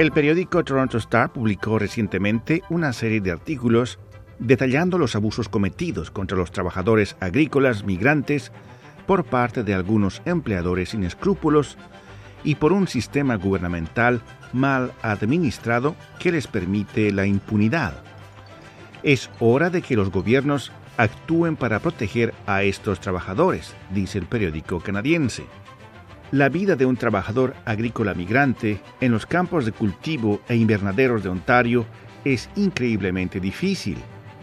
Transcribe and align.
El 0.00 0.12
periódico 0.12 0.64
Toronto 0.64 0.96
Star 0.96 1.30
publicó 1.30 1.78
recientemente 1.78 2.62
una 2.70 2.94
serie 2.94 3.20
de 3.20 3.32
artículos 3.32 3.98
detallando 4.38 4.96
los 4.96 5.14
abusos 5.14 5.50
cometidos 5.50 6.10
contra 6.10 6.38
los 6.38 6.52
trabajadores 6.52 7.18
agrícolas 7.20 7.84
migrantes 7.84 8.50
por 9.06 9.24
parte 9.24 9.62
de 9.62 9.74
algunos 9.74 10.22
empleadores 10.24 10.88
sin 10.88 11.04
escrúpulos 11.04 11.76
y 12.44 12.54
por 12.54 12.72
un 12.72 12.88
sistema 12.88 13.34
gubernamental 13.34 14.22
mal 14.54 14.94
administrado 15.02 15.94
que 16.18 16.32
les 16.32 16.46
permite 16.46 17.12
la 17.12 17.26
impunidad. 17.26 18.02
Es 19.02 19.28
hora 19.38 19.68
de 19.68 19.82
que 19.82 19.96
los 19.96 20.10
gobiernos 20.10 20.72
actúen 20.96 21.56
para 21.56 21.78
proteger 21.80 22.32
a 22.46 22.62
estos 22.62 23.00
trabajadores, 23.00 23.74
dice 23.90 24.16
el 24.16 24.24
periódico 24.24 24.80
canadiense. 24.80 25.44
La 26.32 26.48
vida 26.48 26.76
de 26.76 26.86
un 26.86 26.96
trabajador 26.96 27.54
agrícola 27.64 28.14
migrante 28.14 28.80
en 29.00 29.10
los 29.10 29.26
campos 29.26 29.64
de 29.64 29.72
cultivo 29.72 30.40
e 30.48 30.54
invernaderos 30.54 31.24
de 31.24 31.28
Ontario 31.28 31.86
es 32.24 32.48
increíblemente 32.54 33.40
difícil. 33.40 33.98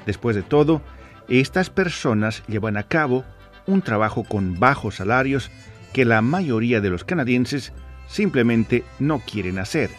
Después 0.05 0.35
de 0.35 0.41
todo, 0.41 0.81
estas 1.29 1.69
personas 1.69 2.43
llevan 2.47 2.75
a 2.75 2.83
cabo 2.83 3.23
un 3.67 3.81
trabajo 3.81 4.25
con 4.25 4.59
bajos 4.59 4.95
salarios 4.95 5.49
que 5.93 6.03
la 6.03 6.21
mayoría 6.21 6.81
de 6.81 6.89
los 6.89 7.05
canadienses 7.05 7.71
simplemente 8.07 8.83
no 8.99 9.19
quieren 9.19 9.57
hacer. 9.57 9.89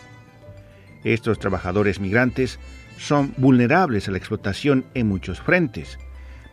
Estos 1.04 1.38
trabajadores 1.38 2.00
migrantes 2.00 2.58
son 2.98 3.32
vulnerables 3.38 4.08
a 4.08 4.10
la 4.10 4.18
explotación 4.18 4.84
en 4.92 5.08
muchos 5.08 5.40
frentes, 5.40 5.98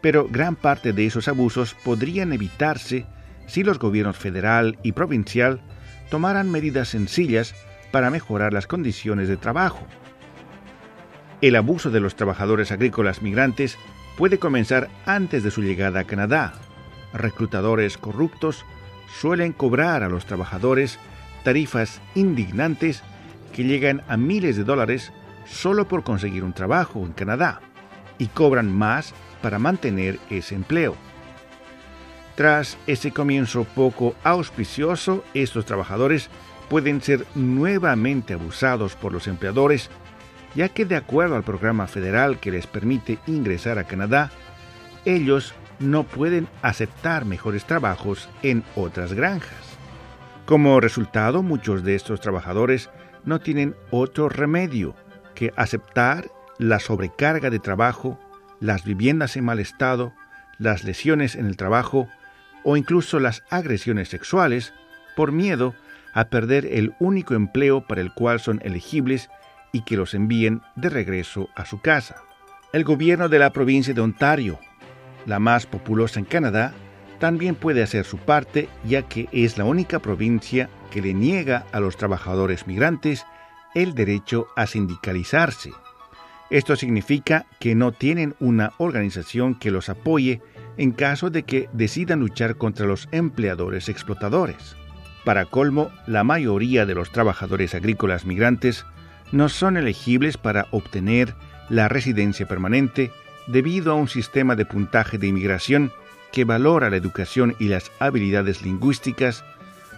pero 0.01 0.29
gran 0.29 0.55
parte 0.55 0.93
de 0.93 1.05
esos 1.05 1.27
abusos 1.27 1.75
podrían 1.83 2.31
evitarse 2.31 3.05
si 3.47 3.63
los 3.63 3.79
gobiernos 3.79 4.17
federal 4.17 4.77
y 4.83 4.93
provincial 4.93 5.61
tomaran 6.09 6.51
medidas 6.51 6.89
sencillas 6.89 7.55
para 7.91 8.09
mejorar 8.09 8.53
las 8.53 8.67
condiciones 8.67 9.27
de 9.27 9.37
trabajo. 9.37 9.85
El 11.41 11.55
abuso 11.55 11.91
de 11.91 11.99
los 11.99 12.15
trabajadores 12.15 12.71
agrícolas 12.71 13.21
migrantes 13.21 13.77
puede 14.17 14.39
comenzar 14.39 14.89
antes 15.05 15.43
de 15.43 15.51
su 15.51 15.61
llegada 15.61 16.01
a 16.01 16.03
Canadá. 16.05 16.53
Reclutadores 17.13 17.97
corruptos 17.97 18.65
suelen 19.19 19.53
cobrar 19.53 20.03
a 20.03 20.09
los 20.09 20.25
trabajadores 20.25 20.99
tarifas 21.43 22.01
indignantes 22.15 23.03
que 23.53 23.63
llegan 23.63 24.01
a 24.07 24.17
miles 24.17 24.57
de 24.57 24.63
dólares 24.63 25.13
solo 25.45 25.87
por 25.87 26.03
conseguir 26.03 26.43
un 26.43 26.53
trabajo 26.53 27.05
en 27.05 27.13
Canadá 27.13 27.61
y 28.17 28.27
cobran 28.27 28.71
más 28.71 29.13
para 29.41 29.59
mantener 29.59 30.19
ese 30.29 30.55
empleo. 30.55 30.95
Tras 32.35 32.77
ese 32.85 33.11
comienzo 33.11 33.63
poco 33.63 34.13
auspicioso, 34.23 35.23
estos 35.33 35.65
trabajadores 35.65 36.29
pueden 36.69 37.01
ser 37.01 37.25
nuevamente 37.33 38.33
abusados 38.33 38.95
por 38.95 39.13
los 39.13 39.27
empleadores, 39.27 39.89
ya 40.53 40.69
que 40.69 40.85
de 40.85 40.97
acuerdo 40.97 41.35
al 41.35 41.43
programa 41.43 41.87
federal 41.87 42.39
que 42.39 42.51
les 42.51 42.67
permite 42.67 43.19
ingresar 43.25 43.79
a 43.79 43.85
Canadá, 43.85 44.31
ellos 45.05 45.53
no 45.79 46.03
pueden 46.03 46.47
aceptar 46.61 47.25
mejores 47.25 47.65
trabajos 47.65 48.29
en 48.43 48.63
otras 48.75 49.13
granjas. 49.13 49.77
Como 50.45 50.79
resultado, 50.79 51.41
muchos 51.41 51.83
de 51.83 51.95
estos 51.95 52.19
trabajadores 52.19 52.89
no 53.23 53.39
tienen 53.39 53.75
otro 53.91 54.29
remedio 54.29 54.95
que 55.35 55.53
aceptar 55.55 56.29
la 56.57 56.79
sobrecarga 56.79 57.49
de 57.49 57.59
trabajo, 57.59 58.19
las 58.59 58.83
viviendas 58.83 59.35
en 59.37 59.45
mal 59.45 59.59
estado, 59.59 60.13
las 60.57 60.83
lesiones 60.83 61.35
en 61.35 61.47
el 61.47 61.57
trabajo 61.57 62.07
o 62.65 62.75
incluso 62.75 63.19
las 63.19 63.43
agresiones 63.49 64.09
sexuales 64.09 64.73
por 65.15 65.31
miedo 65.31 65.73
a 66.13 66.25
perder 66.25 66.65
el 66.65 66.93
único 66.99 67.35
empleo 67.35 67.87
para 67.87 68.01
el 68.01 68.11
cual 68.13 68.41
son 68.41 68.59
elegibles 68.63 69.29
y 69.71 69.83
que 69.83 69.95
los 69.95 70.13
envíen 70.13 70.61
de 70.75 70.89
regreso 70.89 71.49
a 71.55 71.65
su 71.65 71.79
casa. 71.79 72.15
El 72.73 72.83
gobierno 72.83 73.29
de 73.29 73.39
la 73.39 73.51
provincia 73.51 73.93
de 73.93 74.01
Ontario, 74.01 74.59
la 75.25 75.39
más 75.39 75.65
populosa 75.65 76.19
en 76.19 76.25
Canadá, 76.25 76.73
también 77.19 77.55
puede 77.55 77.83
hacer 77.83 78.03
su 78.03 78.17
parte 78.17 78.67
ya 78.83 79.03
que 79.03 79.29
es 79.31 79.57
la 79.57 79.65
única 79.65 79.99
provincia 79.99 80.69
que 80.91 81.01
le 81.01 81.13
niega 81.13 81.65
a 81.71 81.79
los 81.79 81.97
trabajadores 81.97 82.67
migrantes 82.67 83.25
el 83.73 83.93
derecho 83.93 84.47
a 84.55 84.65
sindicalizarse. 84.67 85.71
Esto 86.49 86.75
significa 86.75 87.45
que 87.59 87.75
no 87.75 87.91
tienen 87.91 88.35
una 88.39 88.73
organización 88.77 89.55
que 89.55 89.71
los 89.71 89.89
apoye 89.89 90.41
en 90.77 90.91
caso 90.91 91.29
de 91.29 91.43
que 91.43 91.69
decidan 91.73 92.19
luchar 92.19 92.55
contra 92.55 92.85
los 92.85 93.07
empleadores 93.11 93.89
explotadores. 93.89 94.75
Para 95.23 95.45
colmo, 95.45 95.91
la 96.07 96.23
mayoría 96.23 96.85
de 96.85 96.95
los 96.95 97.11
trabajadores 97.11 97.73
agrícolas 97.73 98.25
migrantes 98.25 98.85
no 99.31 99.49
son 99.49 99.77
elegibles 99.77 100.37
para 100.37 100.67
obtener 100.71 101.35
la 101.69 101.87
residencia 101.87 102.47
permanente 102.47 103.11
debido 103.47 103.91
a 103.91 103.95
un 103.95 104.07
sistema 104.07 104.55
de 104.55 104.65
puntaje 104.65 105.17
de 105.17 105.27
inmigración 105.27 105.91
que 106.31 106.45
valora 106.45 106.89
la 106.89 106.97
educación 106.97 107.55
y 107.59 107.69
las 107.69 107.91
habilidades 107.99 108.61
lingüísticas 108.61 109.43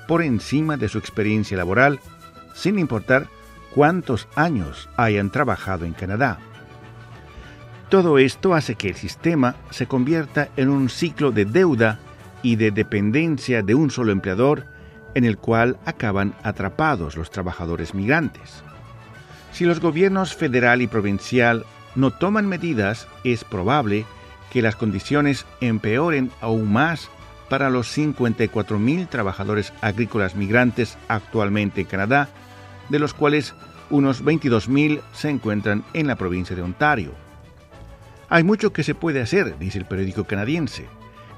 por 0.07 0.21
encima 0.21 0.77
de 0.77 0.87
su 0.87 0.97
experiencia 0.97 1.57
laboral, 1.57 1.99
sin 2.53 2.79
importar 2.79 3.27
cuántos 3.73 4.27
años 4.35 4.89
hayan 4.95 5.29
trabajado 5.29 5.85
en 5.85 5.93
Canadá. 5.93 6.39
Todo 7.89 8.17
esto 8.17 8.53
hace 8.53 8.75
que 8.75 8.89
el 8.89 8.95
sistema 8.95 9.55
se 9.69 9.87
convierta 9.87 10.49
en 10.57 10.67
un 10.67 10.89
ciclo 10.89 11.31
de 11.31 11.45
deuda 11.45 11.99
y 12.43 12.57
de 12.57 12.71
dependencia 12.71 13.63
de 13.63 13.75
un 13.75 13.91
solo 13.91 14.11
empleador 14.11 14.65
en 15.15 15.23
el 15.23 15.37
cual 15.37 15.77
acaban 15.85 16.35
atrapados 16.43 17.15
los 17.15 17.31
trabajadores 17.31 17.93
migrantes. 17.93 18.61
Si 19.53 19.63
los 19.63 19.79
gobiernos 19.79 20.35
federal 20.35 20.81
y 20.81 20.87
provincial 20.87 21.65
no 21.95 22.11
toman 22.11 22.45
medidas, 22.45 23.07
es 23.23 23.45
probable 23.45 24.05
que 24.51 24.61
las 24.61 24.75
condiciones 24.75 25.45
empeoren 25.61 26.29
aún 26.41 26.71
más 26.71 27.09
para 27.49 27.69
los 27.69 27.97
54.000 27.97 29.07
trabajadores 29.07 29.71
agrícolas 29.81 30.35
migrantes 30.35 30.97
actualmente 31.07 31.81
en 31.81 31.87
Canadá, 31.87 32.27
de 32.89 32.99
los 32.99 33.13
cuales 33.13 33.55
unos 33.89 34.23
22.000 34.25 35.01
se 35.13 35.29
encuentran 35.29 35.85
en 35.93 36.07
la 36.07 36.17
provincia 36.17 36.55
de 36.55 36.61
Ontario. 36.61 37.26
Hay 38.29 38.43
mucho 38.43 38.73
que 38.73 38.83
se 38.83 38.93
puede 38.93 39.21
hacer, 39.21 39.57
dice 39.57 39.79
el 39.79 39.85
periódico 39.85 40.25
canadiense. 40.25 40.85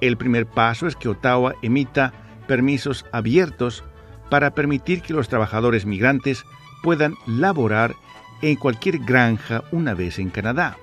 El 0.02 0.18
primer 0.18 0.48
paso 0.48 0.88
es 0.88 0.96
que 0.96 1.10
Ottawa 1.10 1.54
emita 1.62 2.14
permisos 2.48 3.06
abiertos 3.12 3.84
para 4.30 4.56
permitir 4.56 5.02
que 5.02 5.14
los 5.14 5.30
trabajadores 5.30 5.86
migrantes 5.86 6.46
puedan 6.82 7.14
laborar 7.28 7.96
en 8.42 8.56
cualquier 8.56 9.00
granja 9.00 9.64
una 9.72 9.94
vez 9.94 10.18
en 10.18 10.30
Canadá. 10.30 10.78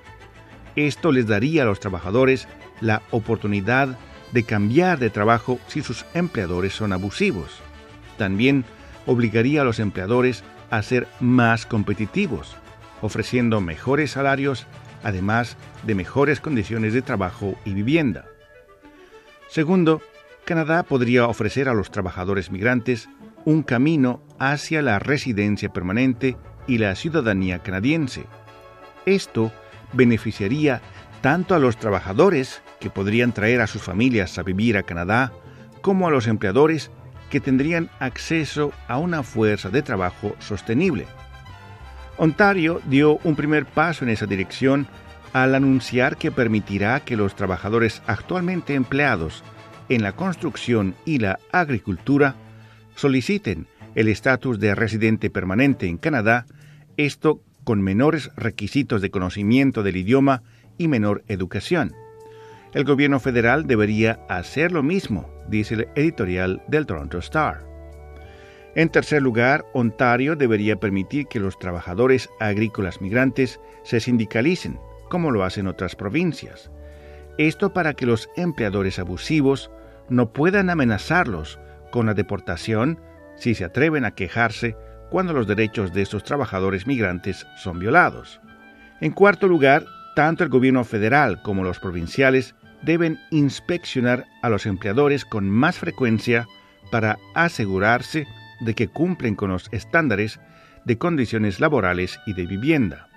Esto 0.77 1.11
les 1.11 1.27
daría 1.27 1.63
a 1.63 1.65
los 1.65 1.79
trabajadores 1.79 2.47
la 2.79 3.01
oportunidad 3.11 3.97
de 4.31 4.43
cambiar 4.43 4.99
de 4.99 5.09
trabajo 5.09 5.59
si 5.67 5.81
sus 5.81 6.05
empleadores 6.13 6.73
son 6.73 6.93
abusivos. 6.93 7.59
También 8.17 8.63
obligaría 9.05 9.61
a 9.61 9.65
los 9.65 9.79
empleadores 9.79 10.43
a 10.69 10.81
ser 10.83 11.07
más 11.19 11.65
competitivos, 11.65 12.55
ofreciendo 13.01 13.59
mejores 13.59 14.11
salarios 14.11 14.67
además 15.03 15.57
de 15.83 15.95
mejores 15.95 16.39
condiciones 16.39 16.93
de 16.93 17.01
trabajo 17.01 17.55
y 17.65 17.73
vivienda. 17.73 18.25
Segundo, 19.49 20.01
Canadá 20.45 20.83
podría 20.83 21.27
ofrecer 21.27 21.69
a 21.69 21.73
los 21.73 21.91
trabajadores 21.91 22.51
migrantes 22.51 23.09
un 23.45 23.63
camino 23.63 24.21
hacia 24.39 24.81
la 24.81 24.99
residencia 24.99 25.71
permanente 25.71 26.37
y 26.67 26.77
la 26.77 26.95
ciudadanía 26.95 27.59
canadiense. 27.59 28.25
Esto 29.05 29.51
beneficiaría 29.93 30.81
tanto 31.21 31.55
a 31.55 31.59
los 31.59 31.77
trabajadores, 31.77 32.61
que 32.79 32.89
podrían 32.89 33.33
traer 33.33 33.61
a 33.61 33.67
sus 33.67 33.81
familias 33.81 34.37
a 34.37 34.43
vivir 34.43 34.77
a 34.77 34.83
Canadá, 34.83 35.33
como 35.81 36.07
a 36.07 36.11
los 36.11 36.27
empleadores, 36.27 36.91
que 37.29 37.39
tendrían 37.39 37.89
acceso 37.99 38.71
a 38.87 38.97
una 38.97 39.23
fuerza 39.23 39.69
de 39.69 39.81
trabajo 39.81 40.35
sostenible. 40.39 41.07
Ontario 42.17 42.81
dio 42.85 43.19
un 43.23 43.35
primer 43.35 43.65
paso 43.65 44.03
en 44.03 44.09
esa 44.09 44.25
dirección 44.25 44.87
al 45.33 45.53
anunciar 45.53 46.17
que 46.17 46.31
permitirá 46.31 46.99
que 47.01 47.15
los 47.15 47.35
trabajadores 47.35 48.01
actualmente 48.07 48.73
empleados 48.73 49.43
en 49.89 50.01
la 50.01 50.13
construcción 50.13 50.95
y 51.05 51.19
la 51.19 51.39
agricultura 51.51 52.35
soliciten 52.95 53.67
el 53.93 54.07
estatus 54.07 54.59
de 54.59 54.73
residente 54.73 55.29
permanente 55.29 55.87
en 55.87 55.97
Canadá, 55.97 56.45
esto 56.97 57.41
con 57.63 57.81
menores 57.81 58.31
requisitos 58.35 59.01
de 59.01 59.11
conocimiento 59.11 59.83
del 59.83 59.97
idioma 59.97 60.41
y 60.77 60.87
menor 60.87 61.23
educación. 61.27 61.93
El 62.73 62.83
gobierno 62.83 63.19
federal 63.19 63.67
debería 63.67 64.19
hacer 64.29 64.71
lo 64.71 64.83
mismo, 64.83 65.29
dice 65.47 65.75
el 65.75 65.87
editorial 65.95 66.61
del 66.67 66.85
Toronto 66.85 67.17
Star. 67.19 67.63
En 68.77 68.89
tercer 68.89 69.23
lugar, 69.23 69.65
Ontario 69.73 70.35
debería 70.35 70.79
permitir 70.79 71.25
que 71.25 71.39
los 71.39 71.57
trabajadores 71.57 72.29
agrícolas 72.39 73.01
migrantes 73.01 73.59
se 73.81 73.99
sindicalicen, 73.99 74.79
como 75.09 75.31
lo 75.31 75.43
hacen 75.43 75.65
otras 75.65 75.95
provincias. 75.95 76.69
Esto 77.39 77.73
para 77.73 77.95
que 77.95 78.05
los 78.05 78.29
empleadores 78.35 78.99
abusivos 78.99 79.71
no 80.09 80.31
puedan 80.31 80.69
amenazarlos 80.69 81.59
con 81.89 82.05
la 82.05 82.13
deportación 82.13 82.99
si 83.35 83.55
se 83.55 83.65
atreven 83.65 84.05
a 84.05 84.13
quejarse 84.13 84.77
cuando 85.09 85.33
los 85.33 85.47
derechos 85.47 85.91
de 85.91 86.03
estos 86.03 86.23
trabajadores 86.23 86.85
migrantes 86.85 87.47
son 87.55 87.79
violados. 87.79 88.39
En 89.01 89.11
cuarto 89.11 89.47
lugar, 89.47 89.85
tanto 90.15 90.43
el 90.43 90.51
gobierno 90.51 90.83
federal 90.83 91.41
como 91.41 91.63
los 91.63 91.79
provinciales 91.79 92.53
deben 92.83 93.17
inspeccionar 93.31 94.25
a 94.43 94.49
los 94.49 94.67
empleadores 94.67 95.25
con 95.25 95.49
más 95.49 95.79
frecuencia 95.79 96.47
para 96.91 97.17
asegurarse 97.33 98.27
de 98.59 98.73
que 98.73 98.87
cumplen 98.87 99.35
con 99.35 99.51
los 99.51 99.69
estándares 99.71 100.39
de 100.85 100.97
condiciones 100.97 101.59
laborales 101.59 102.19
y 102.25 102.33
de 102.33 102.45
vivienda. 102.45 103.07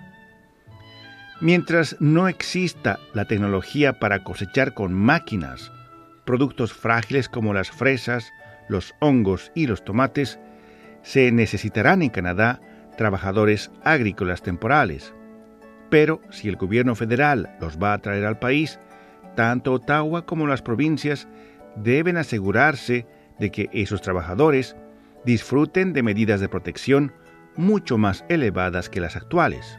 Mientras 1.39 1.95
no 1.99 2.27
exista 2.27 2.99
la 3.13 3.25
tecnología 3.25 3.99
para 3.99 4.23
cosechar 4.23 4.73
con 4.73 4.93
máquinas 4.93 5.71
productos 6.25 6.71
frágiles 6.71 7.27
como 7.27 7.53
las 7.53 7.71
fresas, 7.71 8.31
los 8.69 8.93
hongos 8.99 9.51
y 9.55 9.67
los 9.67 9.83
tomates, 9.83 10.39
se 11.01 11.31
necesitarán 11.31 12.03
en 12.03 12.09
Canadá 12.09 12.61
trabajadores 12.95 13.71
agrícolas 13.83 14.41
temporales. 14.43 15.13
Pero 15.89 16.21
si 16.29 16.47
el 16.47 16.55
gobierno 16.55 16.95
federal 16.95 17.49
los 17.59 17.77
va 17.77 17.93
a 17.93 17.97
traer 17.97 18.25
al 18.25 18.39
país, 18.39 18.79
tanto 19.35 19.73
Ottawa 19.73 20.25
como 20.25 20.47
las 20.47 20.61
provincias 20.61 21.27
deben 21.75 22.17
asegurarse 22.17 23.07
de 23.39 23.51
que 23.51 23.69
esos 23.73 24.01
trabajadores 24.01 24.75
disfruten 25.25 25.93
de 25.93 26.03
medidas 26.03 26.39
de 26.39 26.49
protección 26.49 27.13
mucho 27.55 27.97
más 27.97 28.25
elevadas 28.29 28.89
que 28.89 29.01
las 29.01 29.15
actuales. 29.15 29.77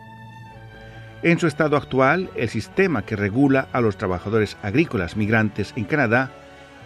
En 1.23 1.39
su 1.39 1.47
estado 1.47 1.77
actual, 1.77 2.31
el 2.35 2.49
sistema 2.49 3.03
que 3.03 3.17
regula 3.17 3.69
a 3.73 3.81
los 3.81 3.97
trabajadores 3.97 4.57
agrícolas 4.63 5.17
migrantes 5.17 5.73
en 5.77 5.85
Canadá 5.85 6.33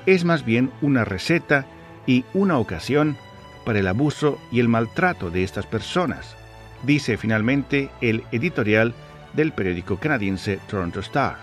es 0.05 0.25
más 0.25 0.44
bien 0.44 0.70
una 0.82 1.05
receta 1.05 1.67
y 2.06 2.25
una 2.35 2.58
ocasión 2.58 3.17
para 3.64 3.81
el 3.81 3.88
abuso 3.88 4.38
y 4.53 4.61
el 4.61 4.69
maltrato 4.69 5.31
de 5.31 5.43
estas 5.43 5.67
personas, 5.67 6.37
dice 6.85 7.17
finalmente 7.17 7.91
el 8.00 8.23
editorial 8.31 8.94
del 9.32 9.53
periódico 9.53 9.99
canadiense 9.99 10.61
Toronto 10.69 11.00
Star. 11.00 11.37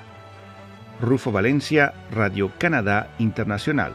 Rufo 1.01 1.31
Valencia, 1.31 1.93
Radio 2.11 2.51
Canadá 2.57 3.09
Internacional. 3.19 3.93